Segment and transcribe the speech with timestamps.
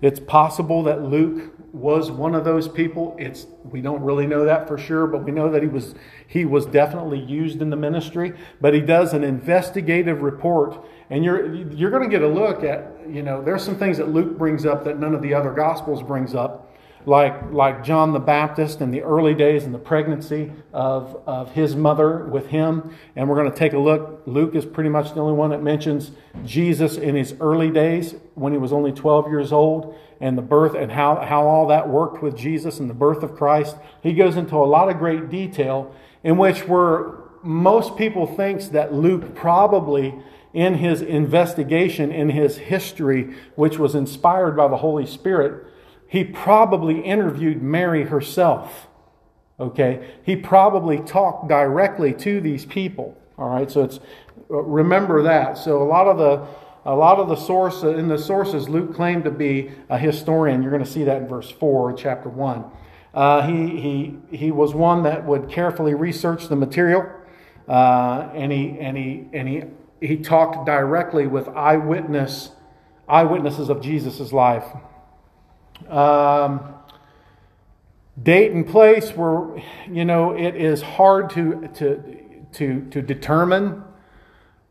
[0.00, 3.14] It's possible that Luke was one of those people.
[3.18, 5.94] It's we don't really know that for sure, but we know that he was
[6.26, 8.32] he was definitely used in the ministry.
[8.60, 12.92] But he does an investigative report, and you're you're going to get a look at
[13.08, 16.02] you know there's some things that Luke brings up that none of the other gospels
[16.02, 16.65] brings up
[17.06, 21.76] like, like John the Baptist in the early days and the pregnancy of, of his
[21.76, 22.94] mother with him.
[23.14, 24.22] And we're going to take a look.
[24.26, 26.10] Luke is pretty much the only one that mentions
[26.44, 30.74] Jesus in his early days when he was only 12 years old and the birth
[30.74, 33.76] and how, how all that worked with Jesus and the birth of Christ.
[34.02, 38.92] He goes into a lot of great detail in which we're, most people thinks that
[38.92, 40.12] Luke probably
[40.52, 45.66] in his investigation, in his history, which was inspired by the Holy Spirit,
[46.08, 48.88] he probably interviewed Mary herself.
[49.58, 50.14] Okay?
[50.22, 53.16] He probably talked directly to these people.
[53.38, 53.70] All right?
[53.70, 54.00] So it's
[54.48, 55.58] remember that.
[55.58, 56.46] So a lot of the
[56.86, 60.62] a lot of the source in the sources Luke claimed to be a historian.
[60.62, 62.64] You're going to see that in verse 4 chapter 1.
[63.12, 67.10] Uh, he, he, he was one that would carefully research the material,
[67.66, 69.64] uh, and, he, and, he, and he,
[70.00, 72.50] he talked directly with eyewitness,
[73.08, 74.66] eyewitnesses of Jesus' life.
[75.88, 76.74] Um,
[78.22, 83.84] date and place where you know it is hard to to to to determine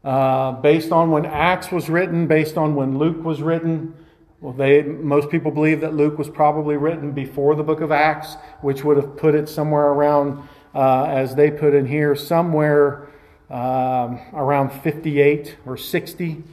[0.03, 3.95] uh, based on when Acts was written, based on when Luke was written.
[4.39, 8.35] Well, they most people believe that Luke was probably written before the book of Acts,
[8.61, 13.09] which would have put it somewhere around, uh, as they put in here, somewhere
[13.49, 16.43] um, around 58 or 60,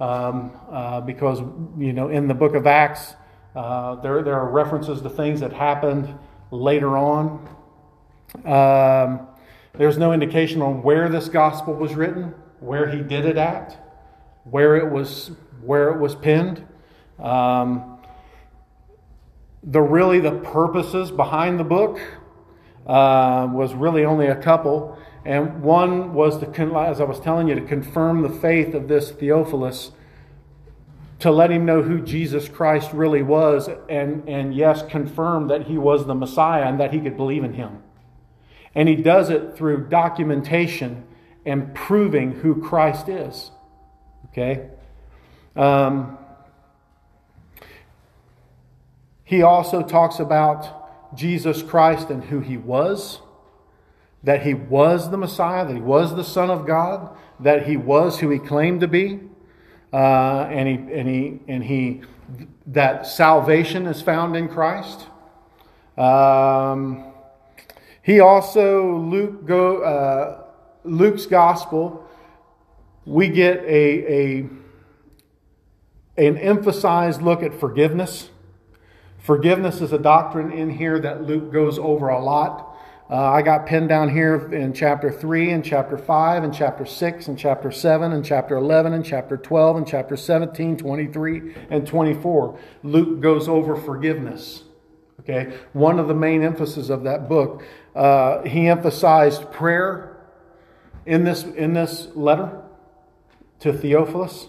[0.00, 1.40] um, uh, because
[1.76, 3.14] you know in the book of Acts
[3.58, 6.16] uh, there, there are references to things that happened
[6.52, 7.48] later on.
[8.44, 9.26] Um,
[9.76, 13.76] there's no indication on where this gospel was written, where he did it at,
[14.44, 16.64] where it was, where it was penned.
[17.18, 17.98] Um,
[19.64, 21.98] the really the purposes behind the book
[22.86, 27.56] uh, was really only a couple, and one was to, as I was telling you,
[27.56, 29.90] to confirm the faith of this Theophilus
[31.20, 35.76] to let him know who Jesus Christ really was, and, and yes, confirm that he
[35.76, 37.82] was the Messiah and that he could believe in him.
[38.74, 41.04] And he does it through documentation
[41.44, 43.50] and proving who Christ is.
[44.26, 44.68] Okay?
[45.56, 46.18] Um,
[49.24, 53.20] he also talks about Jesus Christ and who he was,
[54.22, 58.20] that he was the Messiah, that he was the Son of God, that he was
[58.20, 59.20] who he claimed to be
[59.92, 62.02] uh, and he and he and he
[62.66, 65.06] that salvation is found in Christ.
[65.96, 67.12] Um,
[68.02, 70.44] he also Luke go uh,
[70.84, 72.04] Luke's gospel.
[73.04, 74.48] We get a, a
[76.18, 78.28] an emphasized look at forgiveness.
[79.18, 82.67] Forgiveness is a doctrine in here that Luke goes over a lot.
[83.10, 87.28] Uh, I got pinned down here in chapter 3 and chapter 5 and chapter 6
[87.28, 92.58] and chapter 7 and chapter 11 and chapter 12 and chapter 17, 23, and 24.
[92.82, 94.64] Luke goes over forgiveness.
[95.20, 97.62] Okay, one of the main emphasis of that book,
[97.94, 100.16] uh, he emphasized prayer
[101.06, 102.62] in this in this letter
[103.60, 104.48] to Theophilus.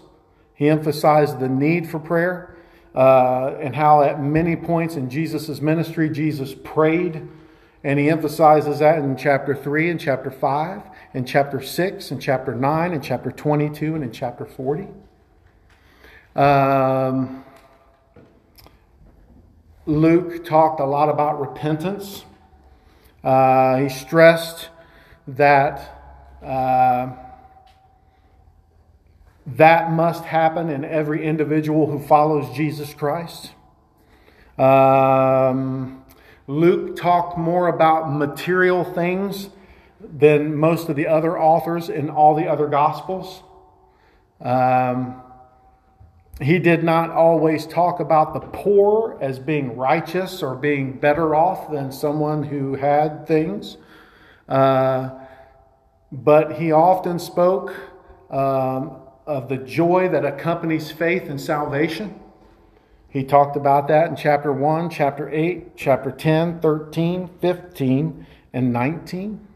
[0.54, 2.56] He emphasized the need for prayer
[2.94, 7.26] uh, and how at many points in Jesus' ministry, Jesus prayed
[7.82, 10.82] and he emphasizes that in chapter 3 and chapter 5,
[11.14, 14.86] and chapter 6 and chapter 9 and chapter 22 and in chapter 40.
[16.36, 17.44] Um,
[19.86, 22.24] Luke talked a lot about repentance.
[23.24, 24.68] Uh, he stressed
[25.26, 25.96] that
[26.42, 27.12] uh,
[29.46, 33.52] that must happen in every individual who follows Jesus Christ.
[34.56, 35.99] Um,
[36.50, 39.50] Luke talked more about material things
[40.00, 43.44] than most of the other authors in all the other Gospels.
[44.40, 45.22] Um,
[46.42, 51.70] he did not always talk about the poor as being righteous or being better off
[51.70, 53.76] than someone who had things.
[54.48, 55.10] Uh,
[56.10, 57.72] but he often spoke
[58.28, 62.18] um, of the joy that accompanies faith and salvation.
[63.10, 69.46] He talked about that in chapter 1, chapter 8, chapter 10, 13, 15, and 19.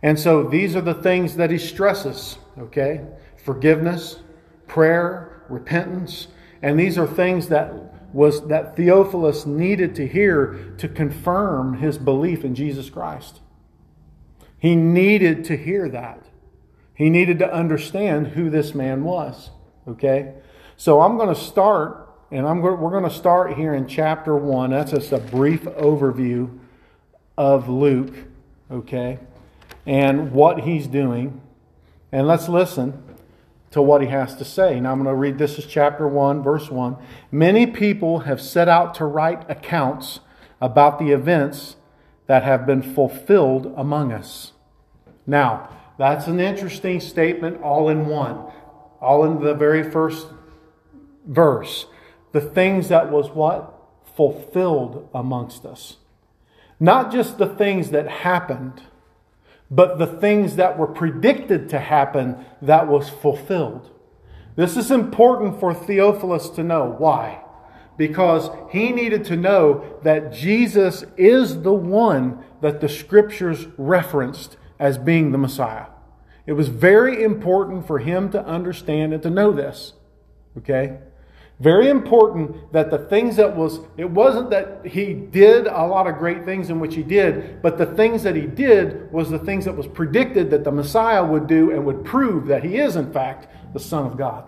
[0.00, 3.04] And so these are the things that he stresses, okay?
[3.44, 4.20] Forgiveness,
[4.68, 6.28] prayer, repentance,
[6.62, 7.74] and these are things that
[8.14, 13.40] was that Theophilus needed to hear to confirm his belief in Jesus Christ.
[14.58, 16.26] He needed to hear that.
[16.94, 19.50] He needed to understand who this man was,
[19.88, 20.34] okay?
[20.76, 22.01] So I'm going to start
[22.32, 24.70] and I'm we're going to start here in chapter 1.
[24.70, 26.58] That's just a brief overview
[27.36, 28.14] of Luke,
[28.70, 29.18] okay,
[29.84, 31.42] and what he's doing.
[32.10, 33.02] And let's listen
[33.72, 34.80] to what he has to say.
[34.80, 36.96] Now I'm going to read this is chapter 1, verse 1.
[37.30, 40.20] Many people have set out to write accounts
[40.58, 41.76] about the events
[42.28, 44.52] that have been fulfilled among us.
[45.26, 45.68] Now,
[45.98, 48.50] that's an interesting statement all in one,
[49.02, 50.28] all in the very first
[51.26, 51.86] verse.
[52.32, 53.72] The things that was what?
[54.16, 55.96] Fulfilled amongst us.
[56.80, 58.82] Not just the things that happened
[59.72, 63.90] but the things that were predicted to happen that was fulfilled.
[64.54, 66.94] This is important for Theophilus to know.
[66.98, 67.42] Why?
[67.96, 74.98] Because he needed to know that Jesus is the one that the scriptures referenced as
[74.98, 75.86] being the Messiah.
[76.44, 79.94] It was very important for him to understand and to know this.
[80.58, 80.98] Okay?
[81.62, 86.18] Very important that the things that was, it wasn't that he did a lot of
[86.18, 89.64] great things in which he did, but the things that he did was the things
[89.66, 93.12] that was predicted that the Messiah would do and would prove that he is, in
[93.12, 94.44] fact, the Son of God.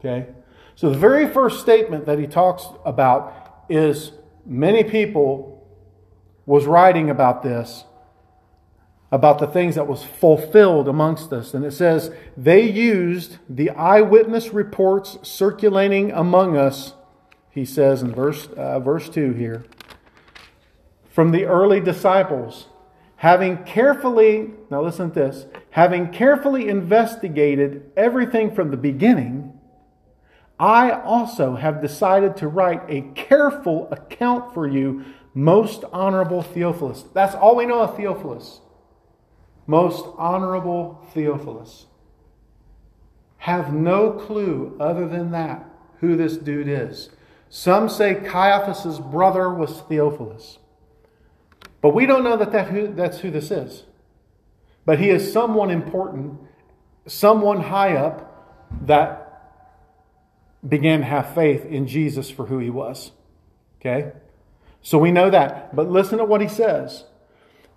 [0.00, 0.26] Okay?
[0.74, 4.10] So the very first statement that he talks about is
[4.44, 5.64] many people
[6.46, 7.84] was writing about this
[9.14, 11.54] about the things that was fulfilled amongst us.
[11.54, 16.94] And it says, they used the eyewitness reports circulating among us,
[17.48, 19.64] he says in verse, uh, verse 2 here,
[21.08, 22.66] from the early disciples,
[23.14, 29.56] having carefully, now listen to this, having carefully investigated everything from the beginning,
[30.58, 37.04] I also have decided to write a careful account for you, most honorable Theophilus.
[37.14, 38.58] That's all we know of Theophilus
[39.66, 41.86] most honorable Theophilus.
[43.38, 45.68] Have no clue other than that
[46.00, 47.10] who this dude is.
[47.48, 50.58] Some say Caiaphas' brother was Theophilus.
[51.80, 53.84] But we don't know that, that who, that's who this is.
[54.86, 56.40] But he is someone important,
[57.06, 59.24] someone high up that
[60.66, 63.12] began to have faith in Jesus for who he was.
[63.80, 64.12] Okay?
[64.82, 65.74] So we know that.
[65.76, 67.04] But listen to what he says.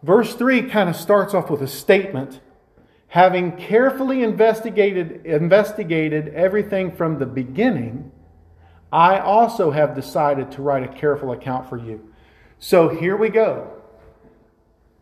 [0.07, 2.39] Verse 3 kind of starts off with a statement.
[3.09, 8.13] Having carefully investigated, investigated everything from the beginning,
[8.89, 12.07] I also have decided to write a careful account for you.
[12.57, 13.69] So here we go.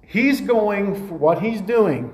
[0.02, 2.12] He's going, for what he's doing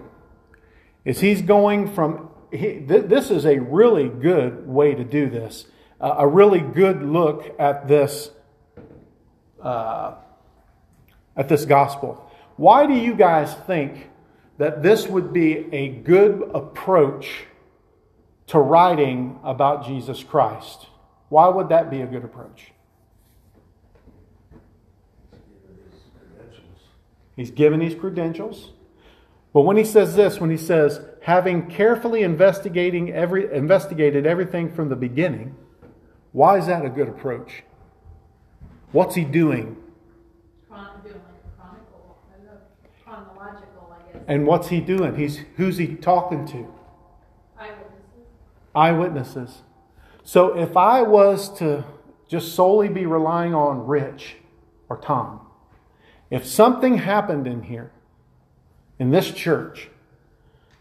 [1.06, 5.66] is he's going from, he, th- this is a really good way to do this,
[6.02, 8.32] uh, a really good look at this,
[9.64, 10.16] uh,
[11.38, 12.28] at this gospel.
[12.62, 14.12] Why do you guys think
[14.60, 17.46] that this would be a good approach
[18.46, 20.86] to writing about Jesus Christ?
[21.30, 22.72] Why would that be a good approach?
[27.36, 28.70] He's given these credentials.
[29.54, 34.90] But when he says this, when he says, having carefully investigating every, investigated everything from
[34.90, 35.56] the beginning,
[36.32, 37.64] why is that a good approach?
[38.92, 39.78] What's he doing?
[44.28, 45.16] And what's he doing?
[45.16, 46.74] He's who's he talking to?
[47.58, 48.24] Eyewitnesses.
[48.76, 49.62] Eyewitnesses.
[50.24, 51.84] So if I was to
[52.28, 54.38] just solely be relying on Rich
[54.90, 55.42] or Tom,
[56.30, 57.92] if something happened in here,
[59.00, 59.90] in this church,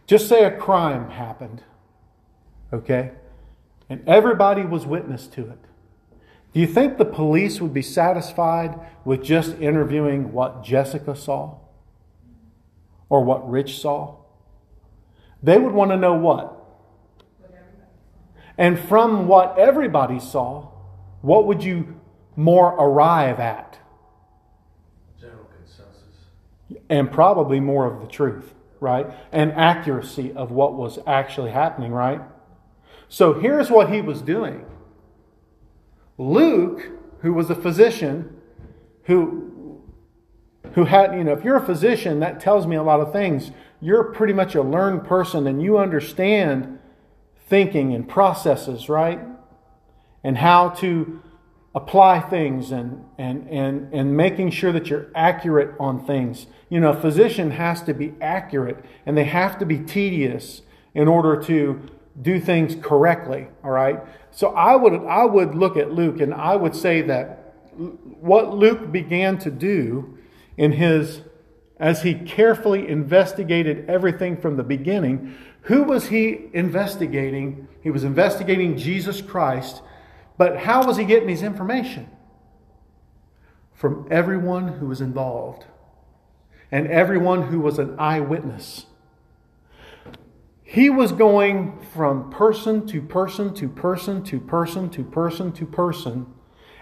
[0.07, 1.63] just say a crime happened,
[2.73, 3.13] okay,
[3.89, 5.59] and everybody was witness to it.
[6.53, 11.57] Do you think the police would be satisfied with just interviewing what Jessica saw?
[13.11, 14.17] Or what Rich saw?
[15.43, 16.57] They would want to know what?
[18.57, 20.69] And from what everybody saw,
[21.23, 21.99] what would you
[22.37, 23.79] more arrive at?
[25.19, 26.27] General consensus.
[26.91, 29.07] And probably more of the truth, right?
[29.33, 32.21] And accuracy of what was actually happening, right?
[33.09, 34.67] So here's what he was doing.
[36.19, 36.91] Luke,
[37.23, 38.37] who was a physician,
[39.05, 39.50] who
[40.75, 43.51] who had, you know, if you're a physician, that tells me a lot of things.
[43.81, 46.79] You're pretty much a learned person and you understand
[47.49, 49.21] thinking and processes, right?
[50.23, 51.23] And how to
[51.75, 56.47] apply things and, and, and, and making sure that you're accurate on things.
[56.69, 60.63] You know, a physician has to be accurate and they have to be tedious
[60.95, 61.81] in order to
[62.21, 64.01] do things correctly, all right?
[64.31, 67.55] So I would, I would look at Luke and I would say that
[68.21, 70.19] what Luke began to do
[70.61, 71.23] in his,
[71.79, 77.67] as he carefully investigated everything from the beginning, who was he investigating?
[77.83, 79.81] He was investigating Jesus Christ
[80.41, 82.09] But how was he getting his information?
[83.75, 85.67] From everyone who was involved
[86.73, 88.87] and everyone who was an eyewitness.
[90.63, 96.27] He was going from person to person to person to person to person to person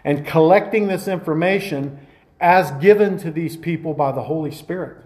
[0.04, 2.06] and collecting this information
[2.40, 4.99] as given to these people by the Holy Spirit.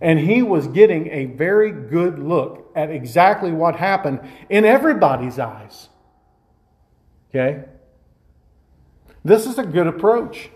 [0.00, 5.88] And he was getting a very good look at exactly what happened in everybody's eyes.
[7.30, 7.64] Okay?
[9.24, 10.50] This is a good approach.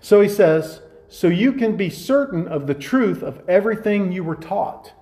[0.00, 4.36] So he says, so you can be certain of the truth of everything you were
[4.36, 4.92] taught.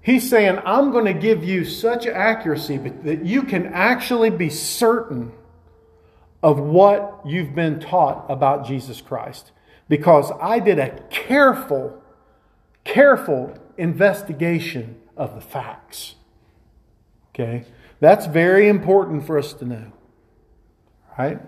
[0.00, 5.32] He's saying, I'm going to give you such accuracy that you can actually be certain
[6.42, 9.52] of what you've been taught about Jesus Christ.
[9.88, 12.02] Because I did a careful,
[12.84, 16.14] careful investigation of the facts.
[17.34, 17.64] Okay?
[18.00, 19.92] That's very important for us to know.
[21.18, 21.40] Right?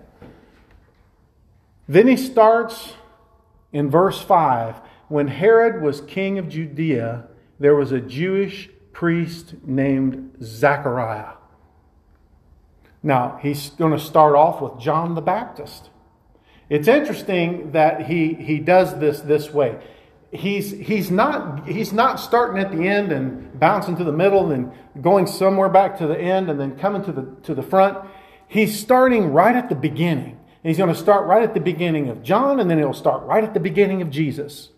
[1.87, 2.93] Then he starts
[3.71, 4.75] in verse 5
[5.07, 7.25] when Herod was king of Judea
[7.59, 11.33] there was a Jewish priest named Zachariah.
[13.03, 15.89] Now, he's going to start off with John the Baptist.
[16.69, 19.79] It's interesting that he, he does this this way.
[20.31, 24.71] He's, he's, not, he's not starting at the end and bouncing to the middle and
[24.99, 27.99] going somewhere back to the end and then coming to the, to the front.
[28.47, 30.39] He's starting right at the beginning.
[30.63, 33.43] He's going to start right at the beginning of John and then he'll start right
[33.43, 34.69] at the beginning of Jesus.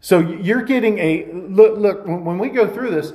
[0.00, 3.12] So you're getting a look, look, when we go through this,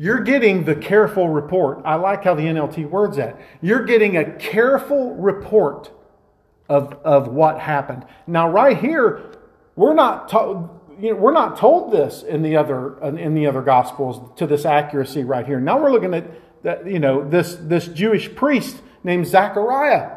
[0.00, 1.82] you're getting the careful report.
[1.84, 3.38] I like how the NLT words that.
[3.60, 5.90] You're getting a careful report
[6.70, 8.06] of, of what happened.
[8.26, 9.36] Now, right here,
[9.76, 10.70] we're not told.
[10.98, 14.64] You know, we're not told this in the other in the other gospels to this
[14.64, 15.60] accuracy right here.
[15.60, 16.30] Now we're looking at
[16.62, 20.16] that, you know this this Jewish priest named Zachariah.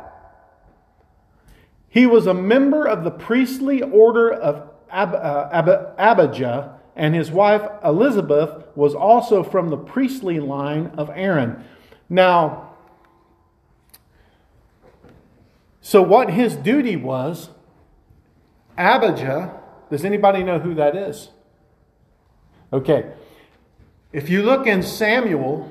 [1.90, 7.32] He was a member of the priestly order of Ab, uh, Ab, Abijah, and his
[7.32, 11.64] wife Elizabeth was also from the priestly line of Aaron.
[12.10, 12.76] Now,
[15.82, 17.50] so what his duty was,
[18.78, 19.60] Abijah,
[19.90, 21.30] does anybody know who that is?
[22.72, 23.12] Okay.
[24.12, 25.70] If you look in Samuel,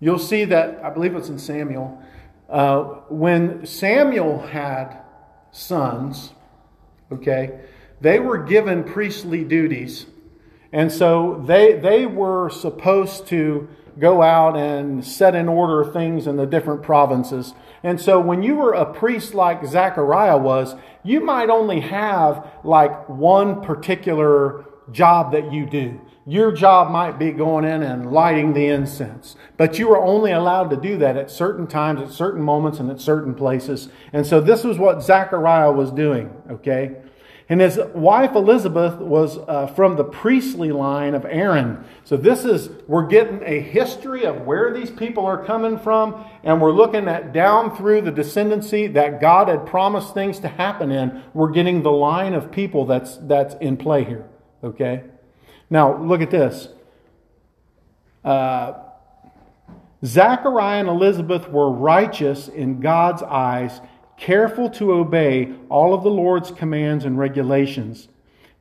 [0.00, 2.02] you'll see that, I believe it's in Samuel,
[2.48, 4.98] uh, when Samuel had
[5.50, 6.32] sons,
[7.10, 7.60] okay,
[8.00, 10.06] they were given priestly duties.
[10.72, 16.36] And so they, they were supposed to go out and set in order things in
[16.36, 17.54] the different provinces.
[17.82, 20.74] And so when you were a priest like Zechariah was,
[21.04, 26.00] you might only have like one particular job that you do.
[26.26, 30.70] Your job might be going in and lighting the incense, but you were only allowed
[30.70, 33.90] to do that at certain times, at certain moments, and at certain places.
[34.12, 36.96] And so this was what Zechariah was doing, okay?
[37.48, 41.84] And his wife Elizabeth was uh, from the priestly line of Aaron.
[42.04, 46.60] So this is, we're getting a history of where these people are coming from, and
[46.62, 51.22] we're looking at down through the descendancy that God had promised things to happen in.
[51.34, 54.26] We're getting the line of people that's, that's in play here.
[54.62, 55.04] Okay?
[55.68, 56.68] Now, look at this.
[58.24, 58.72] Uh,
[60.02, 63.80] Zachariah and Elizabeth were righteous in God's eyes
[64.16, 68.08] careful to obey all of the Lord's commands and regulations.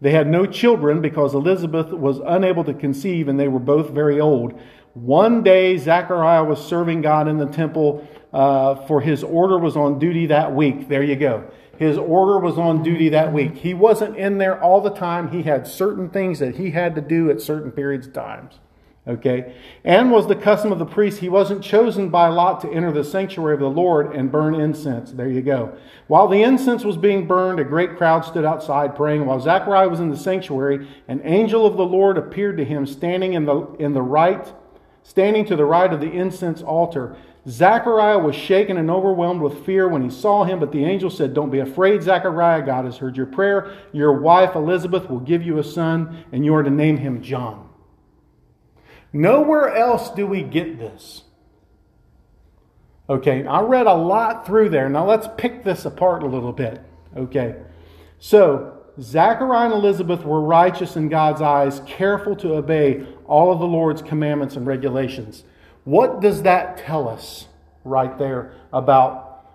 [0.01, 4.19] They had no children because Elizabeth was unable to conceive and they were both very
[4.19, 4.59] old.
[4.93, 9.99] One day, Zechariah was serving God in the temple, uh, for his order was on
[9.99, 10.89] duty that week.
[10.89, 11.49] There you go.
[11.77, 13.55] His order was on duty that week.
[13.55, 15.31] He wasn't in there all the time.
[15.31, 18.59] He had certain things that he had to do at certain periods of times.
[19.05, 19.53] Okay?
[19.83, 21.19] And was the custom of the priest.
[21.19, 25.11] He wasn't chosen by lot to enter the sanctuary of the Lord and burn incense.
[25.11, 25.77] There you go.
[26.07, 29.25] While the incense was being burned, a great crowd stood outside praying.
[29.25, 33.33] While Zechariah was in the sanctuary, an angel of the Lord appeared to him standing
[33.33, 34.53] in the, in the right,
[35.03, 37.17] standing to the right of the incense altar.
[37.45, 41.33] Zechariah was shaken and overwhelmed with fear when he saw him, but the angel said,
[41.33, 42.65] Don't be afraid, Zechariah.
[42.65, 43.73] God has heard your prayer.
[43.91, 47.67] Your wife Elizabeth will give you a son, and you are to name him John.
[49.13, 51.21] Nowhere else do we get this.
[53.07, 54.89] Okay, I read a lot through there.
[54.89, 56.81] Now let's pick this apart a little bit.
[57.15, 57.55] Okay,
[58.17, 63.67] so Zachariah and Elizabeth were righteous in God's eyes, careful to obey all of the
[63.67, 65.43] Lord's commandments and regulations.
[65.83, 67.47] What does that tell us
[67.83, 69.45] right there about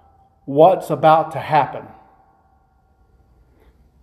[0.45, 1.85] what's about to happen?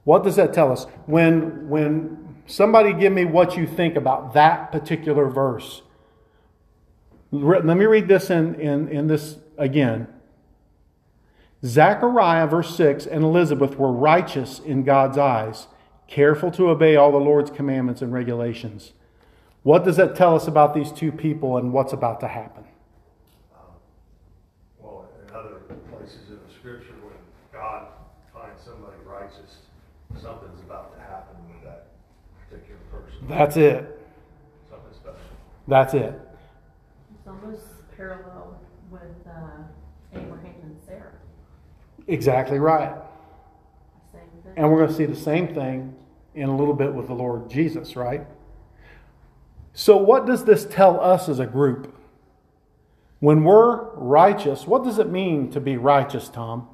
[0.06, 0.86] What does that tell us?
[1.06, 5.82] When, when Somebody give me what you think about that particular verse.
[7.32, 10.08] Let me read this in, in, in this again.
[11.66, 15.68] Zechariah, verse 6, and Elizabeth were righteous in God's eyes,
[16.08, 18.94] careful to obey all the Lord's commandments and regulations.
[19.64, 22.66] What does that tell us about these two people and what's about to happen?
[23.52, 23.58] Uh,
[24.78, 25.56] well, in other
[25.92, 27.18] places in the scripture, when
[27.52, 27.88] God
[28.32, 29.66] finds somebody righteous,
[30.22, 31.88] something's about to happen with that
[32.48, 33.05] particular person.
[33.24, 34.00] That's it.
[34.70, 35.20] Something special.
[35.68, 36.20] That's it.
[37.18, 37.64] It's almost
[37.96, 38.60] parallel
[38.92, 39.64] with uh,
[40.14, 41.12] Abraham and Sarah.
[42.08, 42.96] Exactly right.
[44.12, 44.54] Same thing.
[44.58, 45.96] And we're going to see the same thing
[46.36, 48.26] in a little bit with the Lord Jesus, right?
[49.74, 51.94] So, what does this tell us as a group?
[53.20, 56.68] When we're righteous, what does it mean to be righteous, Tom?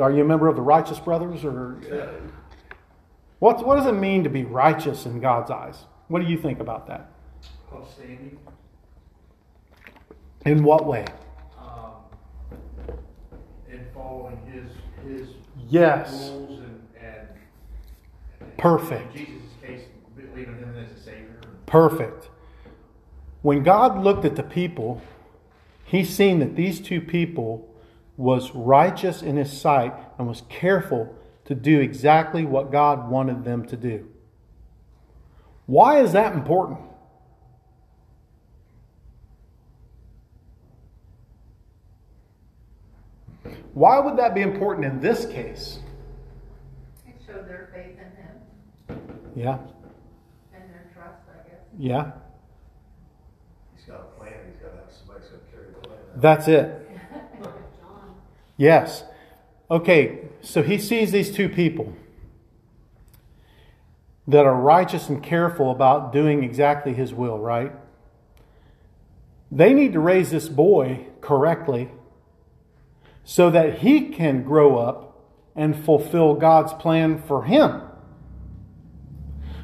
[0.00, 1.44] Are you a member of the Righteous Brothers?
[1.44, 1.78] Or
[3.38, 5.84] what, what does it mean to be righteous in God's eyes?
[6.08, 7.10] What do you think about that?
[10.44, 11.04] In what way?
[11.58, 11.90] Um,
[13.68, 14.70] in following his
[15.04, 15.28] his
[15.68, 16.30] Yes.
[16.30, 17.28] rules and, and,
[18.40, 19.16] and Perfect.
[19.16, 19.82] In Jesus' case,
[20.16, 21.40] believing him as a savior.
[21.66, 22.30] Perfect.
[23.42, 25.02] When God looked at the people,
[25.84, 27.68] he seen that these two people
[28.16, 31.14] was righteous in his sight and was careful
[31.46, 34.08] to do exactly what God wanted them to do.
[35.66, 36.80] Why is that important?
[43.74, 45.78] Why would that be important in this case?
[47.06, 49.58] It showed their faith in him Yeah,
[50.54, 51.60] and their trust, I guess.
[51.78, 52.12] yeah,
[53.76, 55.98] He's got a plan, he's got to have somebody who's going to carry the plan
[56.16, 56.88] that's it.
[57.80, 58.14] John.
[58.56, 59.04] Yes.
[59.70, 61.92] Okay, so he sees these two people
[64.28, 67.72] that are righteous and careful about doing exactly his will, right?
[69.50, 71.90] They need to raise this boy correctly
[73.24, 75.24] so that he can grow up
[75.56, 77.82] and fulfill God's plan for him.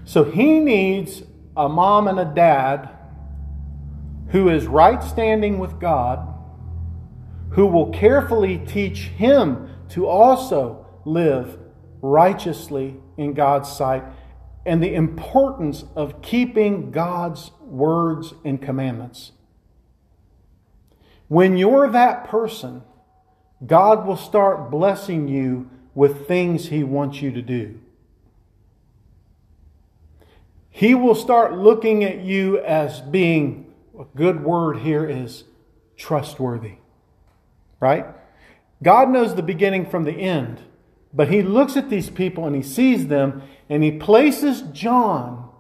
[0.05, 1.23] So he needs
[1.57, 2.91] a mom and a dad
[4.31, 6.29] who is right standing with God
[7.51, 11.59] who will carefully teach him to also live
[12.01, 14.05] righteously in God's sight
[14.65, 19.33] and the importance of keeping God's words and commandments.
[21.29, 22.83] When you're that person,
[23.65, 27.81] God will start blessing you with things He wants you to do.
[30.71, 35.45] He will start looking at you as being, a good word here is
[35.97, 36.77] trustworthy
[37.83, 38.07] right?
[38.81, 40.63] God knows the beginning from the end,
[41.15, 45.51] but he looks at these people and he sees them and he places John.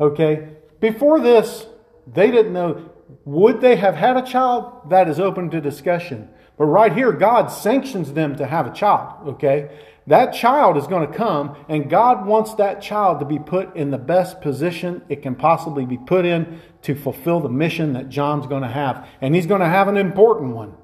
[0.00, 0.48] Okay,
[0.80, 1.66] before this,
[2.06, 2.90] they didn't know
[3.24, 4.90] would they have had a child?
[4.90, 6.28] That is open to discussion.
[6.56, 9.28] But right here, God sanctions them to have a child.
[9.28, 9.70] Okay,
[10.06, 13.90] that child is going to come, and God wants that child to be put in
[13.90, 18.46] the best position it can possibly be put in to fulfill the mission that John's
[18.46, 19.08] going to have.
[19.20, 20.74] And he's going to have an important one.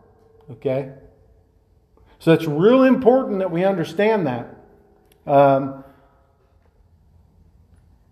[0.51, 0.93] Okay?
[2.21, 4.55] So it's real important that we understand that.
[5.27, 5.83] Um,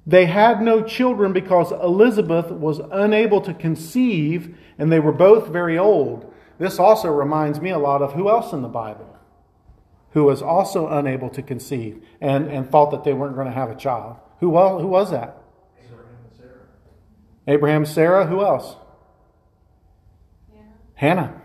[0.04, 5.78] they had no children because Elizabeth was unable to conceive, and they were both very
[5.78, 6.32] old.
[6.58, 9.08] This also reminds me a lot of who else in the Bible
[10.12, 13.70] who was also unable to conceive and, and thought that they weren't going to have
[13.70, 14.16] a child.
[14.40, 15.42] Who, well, who was that?
[15.84, 16.60] Abraham and Sarah.
[17.46, 18.76] Abraham, and Sarah, who else?
[20.52, 20.62] Yeah.
[20.94, 21.42] Hannah.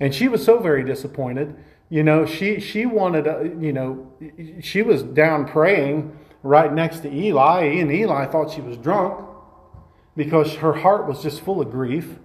[0.00, 1.56] And she was so very disappointed.
[1.88, 4.12] You know, she she wanted, uh, you know,
[4.60, 9.24] she was down praying right next to Eli, and Eli thought she was drunk
[10.16, 12.18] because her heart was just full of grief.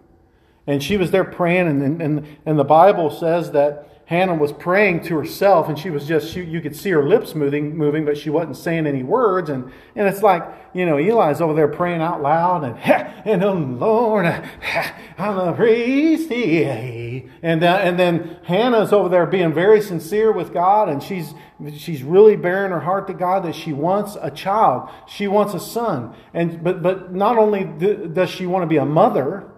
[0.68, 5.04] And she was there praying, and, and, and the Bible says that Hannah was praying
[5.04, 8.18] to herself, and she was just, she, you could see her lips moving, moving, but
[8.18, 9.52] she wasn't saying any words.
[9.52, 10.42] And, and it's like,
[10.74, 12.76] you know, Eli's over there praying out loud, and,
[13.24, 16.32] and oh Lord, I'm a priest.
[16.32, 21.36] And, uh, and then Hannah's over there being very sincere with God, and she's,
[21.78, 24.90] she's really baring her heart to God that she wants a child.
[25.08, 26.16] She wants a son.
[26.34, 29.49] And, but, but not only does she want to be a mother,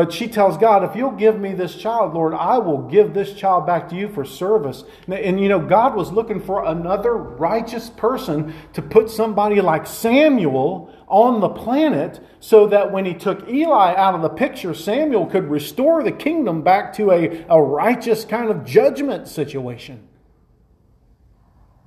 [0.00, 3.34] but she tells God, if you'll give me this child, Lord, I will give this
[3.34, 4.82] child back to you for service.
[5.04, 9.86] And, and, you know, God was looking for another righteous person to put somebody like
[9.86, 15.26] Samuel on the planet so that when he took Eli out of the picture, Samuel
[15.26, 20.08] could restore the kingdom back to a, a righteous kind of judgment situation.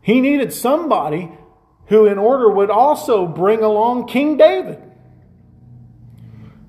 [0.04, 1.32] He needed somebody
[1.88, 4.83] who, in order, would also bring along King David.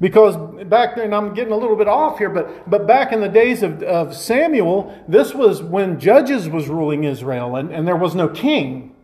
[0.05, 0.37] Because
[0.67, 3.63] back then, I'm getting a little bit off here, but, but back in the days
[3.63, 8.29] of, of Samuel, this was when Judges was ruling Israel and, and there was no
[8.29, 8.95] king.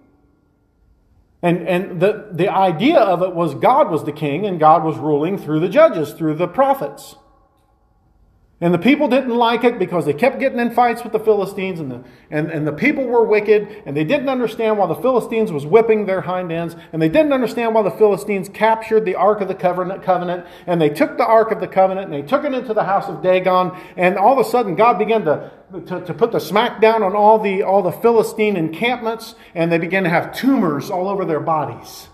[1.40, 4.98] And, and the, the idea of it was God was the king and God was
[4.98, 7.16] ruling through the judges, through the prophets.
[8.62, 11.80] And the people didn't like it because they kept getting in fights with the Philistines,
[11.80, 15.50] and the, and, and the people were wicked, and they didn't understand why the Philistines
[15.50, 19.40] was whipping their hind ends, and they didn't understand why the Philistines captured the Ark
[19.40, 22.52] of the Covenant, and they took the Ark of the Covenant, and they took it
[22.52, 25.50] into the house of Dagon, and all of a sudden God began to,
[25.86, 29.78] to, to put the smack down on all the, all the Philistine encampments, and they
[29.78, 32.09] began to have tumors all over their bodies.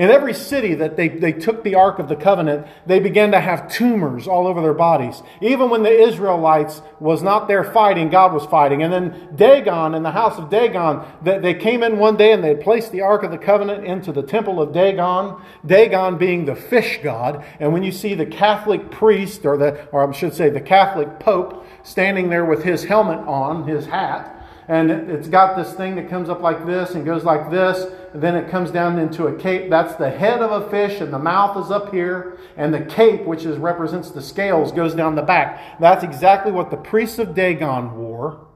[0.00, 3.38] In every city that they, they took the Ark of the Covenant, they began to
[3.38, 5.22] have tumors all over their bodies.
[5.42, 8.82] Even when the Israelites was not there fighting, God was fighting.
[8.82, 12.42] And then Dagon, in the house of Dagon, they, they came in one day and
[12.42, 15.36] they placed the Ark of the Covenant into the temple of Dagon,
[15.66, 17.44] Dagon being the fish god.
[17.60, 21.20] And when you see the Catholic priest, or, the, or I should say the Catholic
[21.20, 26.08] Pope, standing there with his helmet on, his hat, and it's got this thing that
[26.08, 29.70] comes up like this and goes like this, then it comes down into a cape.
[29.70, 33.24] That's the head of a fish, and the mouth is up here, and the cape,
[33.24, 35.78] which is, represents the scales, goes down the back.
[35.80, 38.46] That's exactly what the priests of Dagon wore.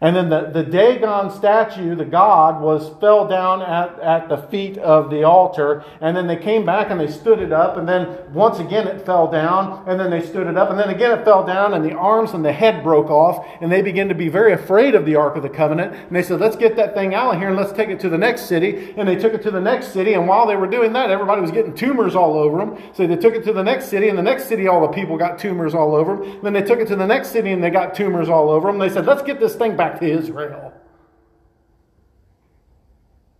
[0.00, 4.78] And then the, the Dagon statue, the god, was fell down at, at the feet
[4.78, 5.84] of the altar.
[6.00, 7.76] And then they came back and they stood it up.
[7.76, 9.84] And then once again it fell down.
[9.88, 10.70] And then they stood it up.
[10.70, 13.44] And then again it fell down and the arms and the head broke off.
[13.60, 15.92] And they began to be very afraid of the Ark of the Covenant.
[15.92, 18.08] And they said, let's get that thing out of here and let's take it to
[18.08, 18.94] the next city.
[18.96, 20.12] And they took it to the next city.
[20.12, 22.80] And while they were doing that, everybody was getting tumors all over them.
[22.92, 24.08] So they took it to the next city.
[24.08, 26.40] And the next city, all the people got tumors all over them.
[26.44, 28.78] Then they took it to the next city and they got tumors all over them.
[28.78, 30.72] They said, let's get this thing back back to Israel.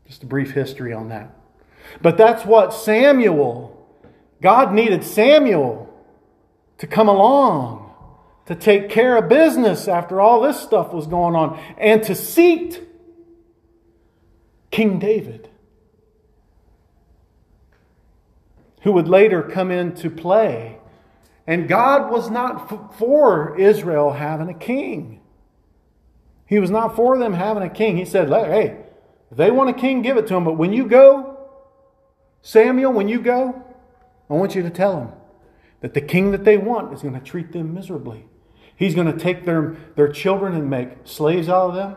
[0.06, 1.30] Just a brief history on that.
[2.00, 3.86] But that's what Samuel,
[4.40, 5.92] God needed Samuel
[6.78, 7.92] to come along
[8.46, 12.82] to take care of business after all this stuff was going on and to seat
[14.70, 15.50] King David,
[18.82, 20.78] who would later come into play.
[21.46, 25.17] And God was not for Israel having a king.
[26.48, 27.98] He was not for them having a king.
[27.98, 28.78] He said, hey,
[29.30, 30.44] if they want a king, give it to them.
[30.44, 31.48] But when you go,
[32.40, 33.62] Samuel, when you go,
[34.30, 35.12] I want you to tell them
[35.80, 38.26] that the king that they want is going to treat them miserably.
[38.74, 41.96] He's going to take their, their children and make slaves out of them.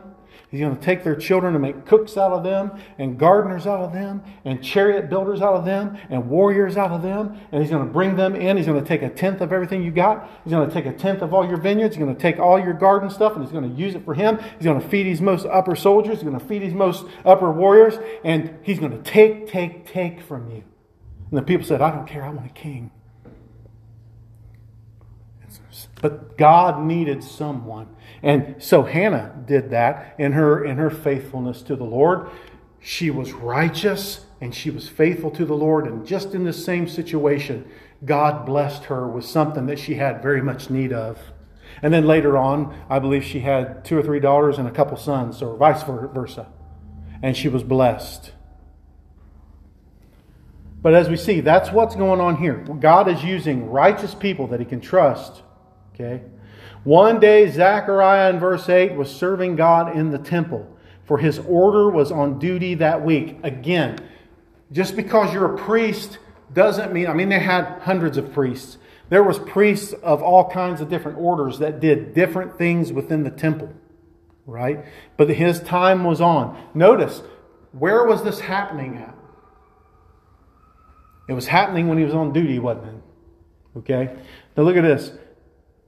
[0.52, 3.80] He's going to take their children and make cooks out of them, and gardeners out
[3.80, 7.40] of them, and chariot builders out of them, and warriors out of them.
[7.54, 8.58] And he's going to bring them in.
[8.58, 10.30] He's going to take a tenth of everything you got.
[10.44, 11.96] He's going to take a tenth of all your vineyards.
[11.96, 14.14] He's going to take all your garden stuff, and he's going to use it for
[14.14, 14.40] him.
[14.58, 16.16] He's going to feed his most upper soldiers.
[16.16, 17.98] He's going to feed his most upper warriors.
[18.26, 20.66] And he's going to take, take, take from you.
[21.30, 22.26] And the people said, I don't care.
[22.26, 22.92] I want a king.
[26.02, 27.88] But God needed someone.
[28.24, 32.30] And so Hannah did that in her in her faithfulness to the Lord.
[32.80, 36.88] She was righteous and she was faithful to the Lord and just in the same
[36.88, 37.70] situation
[38.04, 41.20] God blessed her with something that she had very much need of.
[41.84, 44.98] And then later on, I believe she had two or three daughters and a couple
[44.98, 46.48] sons, or vice versa.
[47.22, 48.34] And she was blessed.
[50.82, 52.56] But as we see, that's what's going on here.
[52.56, 55.44] God is using righteous people that he can trust
[56.02, 56.24] Okay?
[56.84, 60.68] One day, Zechariah in verse 8 was serving God in the temple,
[61.04, 63.38] for his order was on duty that week.
[63.44, 64.00] Again,
[64.72, 66.18] just because you're a priest
[66.54, 68.78] doesn't mean, I mean, they had hundreds of priests.
[69.10, 73.30] There was priests of all kinds of different orders that did different things within the
[73.30, 73.72] temple,
[74.46, 74.86] right?
[75.18, 76.62] But his time was on.
[76.74, 77.22] Notice,
[77.74, 79.16] where was this happening at?
[81.28, 83.80] It was happening when he was on duty, wasn't it?
[83.80, 84.16] Okay?
[84.58, 85.12] Now look at this.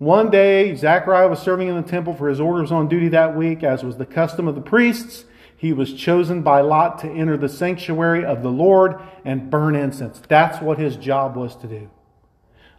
[0.04, 3.63] One day, Zechariah was serving in the temple for his orders on duty that week,
[3.63, 5.24] as was the custom of the priests.
[5.56, 10.22] He was chosen by Lot to enter the sanctuary of the Lord and burn incense.
[10.28, 11.89] That's what his job was to do.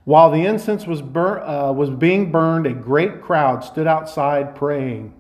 [0.05, 5.15] While the incense was, bur- uh, was being burned, a great crowd stood outside praying.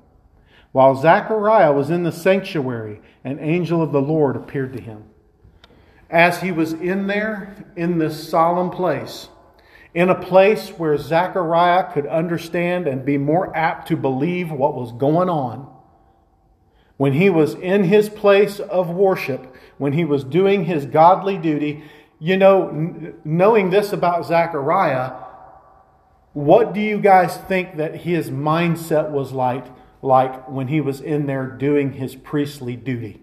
[0.72, 5.04] While Zechariah was in the sanctuary, an angel of the Lord appeared to him.
[6.10, 9.30] As he was in there, in this solemn place,
[9.94, 14.92] in a place where Zechariah could understand and be more apt to believe what was
[14.92, 15.72] going on.
[16.96, 21.84] When he was in his place of worship, when he was doing his godly duty,
[22.18, 25.12] you know, knowing this about Zechariah,
[26.32, 29.64] what do you guys think that his mindset was like,
[30.02, 33.22] like when he was in there doing his priestly duty?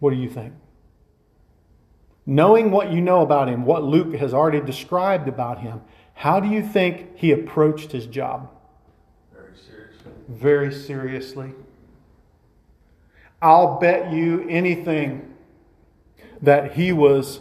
[0.00, 0.54] What do you think?
[2.26, 5.80] Knowing what you know about him, what Luke has already described about him,
[6.14, 8.50] how do you think he approached his job?
[9.32, 10.12] Very seriously.
[10.28, 11.52] Very seriously.
[13.40, 15.34] I'll bet you anything
[16.42, 17.40] that he was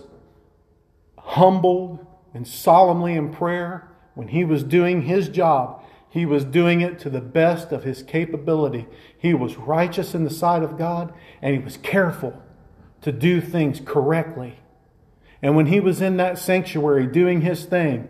[1.18, 5.82] humbled and solemnly in prayer when he was doing his job.
[6.10, 8.88] He was doing it to the best of his capability.
[9.18, 12.42] He was righteous in the sight of God and he was careful
[13.02, 14.60] to do things correctly.
[15.46, 18.10] And when he was in that sanctuary doing his thing,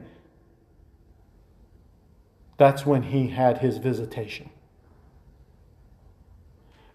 [2.55, 4.49] that's when he had his visitation.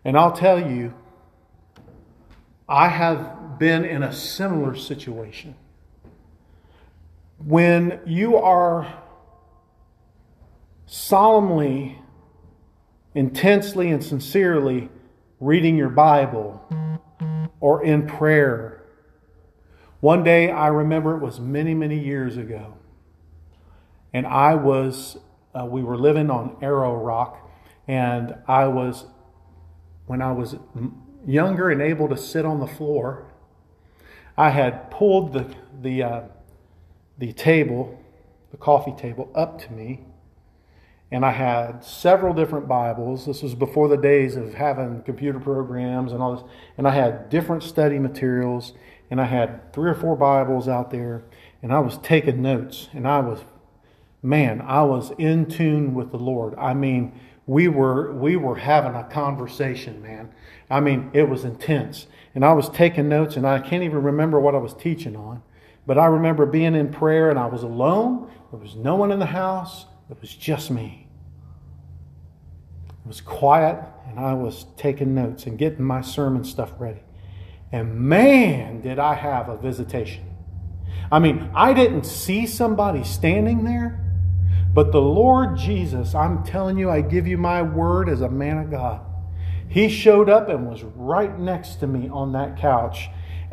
[0.03, 0.94] And I'll tell you,
[2.66, 5.57] I have been in a similar situation.
[7.37, 9.03] When you are
[10.87, 11.98] solemnly,
[13.14, 14.88] intensely, and sincerely
[15.38, 16.64] reading your Bible
[17.61, 18.80] or in prayer,
[20.00, 22.74] one day I remember it was many, many years ago,
[24.12, 25.18] and I was,
[25.54, 27.50] uh, we were living on Arrow Rock,
[27.86, 29.06] and I was
[30.10, 30.56] when I was
[31.24, 33.32] younger and able to sit on the floor,
[34.36, 36.22] I had pulled the, the, uh,
[37.16, 37.96] the table,
[38.50, 40.00] the coffee table, up to me.
[41.12, 43.26] And I had several different Bibles.
[43.26, 46.44] This was before the days of having computer programs and all this.
[46.76, 48.72] And I had different study materials.
[49.11, 51.25] And I had three or four Bibles out there.
[51.62, 52.88] And I was taking notes.
[52.92, 53.40] And I was,
[54.23, 56.55] man, I was in tune with the Lord.
[56.57, 57.12] I mean,
[57.51, 60.33] we were we were having a conversation, man.
[60.70, 62.07] I mean, it was intense.
[62.33, 65.42] And I was taking notes and I can't even remember what I was teaching on.
[65.85, 68.31] But I remember being in prayer and I was alone.
[68.53, 69.87] There was no one in the house.
[70.09, 71.09] It was just me.
[73.05, 77.01] It was quiet and I was taking notes and getting my sermon stuff ready.
[77.72, 80.24] And man, did I have a visitation.
[81.12, 83.96] I mean, I didn't see somebody standing there.
[84.72, 88.59] But the Lord Jesus, I'm telling you, I give you my word as a man
[88.59, 89.00] of God.
[89.68, 93.09] He showed up and was right next to me on that couch.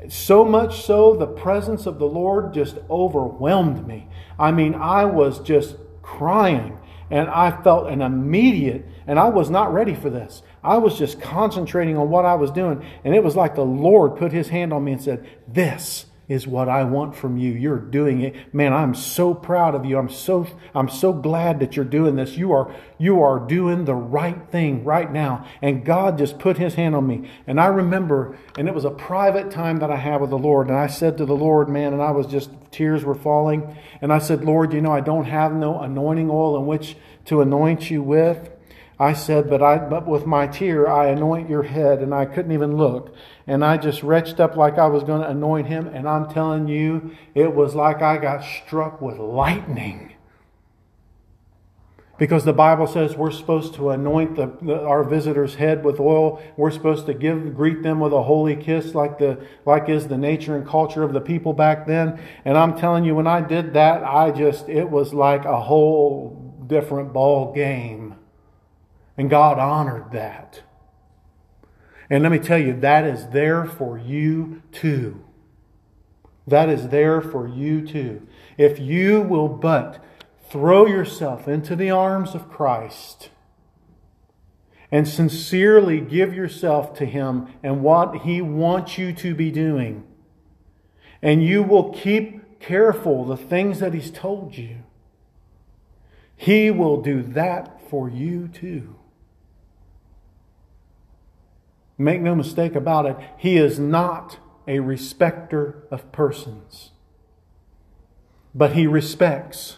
[0.09, 4.07] So much so, the presence of the Lord just overwhelmed me.
[4.37, 6.77] I mean, I was just crying
[7.09, 10.43] and I felt an immediate, and I was not ready for this.
[10.67, 14.17] I was just concentrating on what I was doing, and it was like the Lord
[14.17, 17.53] put his hand on me and said, This is what I want from you.
[17.53, 18.53] You're doing it.
[18.53, 19.97] Man, I'm so proud of you.
[19.97, 22.35] I'm so I'm so glad that you're doing this.
[22.35, 25.47] You are you are doing the right thing right now.
[25.61, 27.29] And God just put his hand on me.
[27.47, 30.67] And I remember and it was a private time that I had with the Lord
[30.67, 34.11] and I said to the Lord, man, and I was just tears were falling, and
[34.11, 37.89] I said, "Lord, you know, I don't have no anointing oil in which to anoint
[37.89, 38.51] you with."
[38.99, 42.51] I said, but I but with my tear I anoint your head, and I couldn't
[42.51, 43.13] even look.
[43.45, 46.67] And I just retched up like I was going to anoint him, and I'm telling
[46.67, 50.13] you, it was like I got struck with lightning.
[52.17, 56.41] Because the Bible says we're supposed to anoint the, the, our visitor's head with oil.
[56.57, 60.17] We're supposed to give greet them with a holy kiss, like the like is the
[60.17, 62.19] nature and culture of the people back then.
[62.43, 66.65] And I'm telling you, when I did that, I just it was like a whole
[66.65, 68.15] different ball game.
[69.17, 70.61] And God honored that.
[72.09, 75.23] And let me tell you, that is there for you too.
[76.45, 78.25] That is there for you too.
[78.57, 80.03] If you will but
[80.49, 83.29] throw yourself into the arms of Christ
[84.89, 90.05] and sincerely give yourself to Him and what He wants you to be doing,
[91.21, 94.77] and you will keep careful the things that He's told you,
[96.37, 98.96] He will do that for you too.
[101.97, 106.91] Make no mistake about it, he is not a respecter of persons,
[108.53, 109.77] but he respects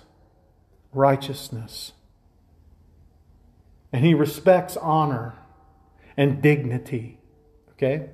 [0.91, 1.93] righteousness.
[3.91, 5.35] And he respects honor
[6.15, 7.19] and dignity.
[7.71, 8.09] Okay?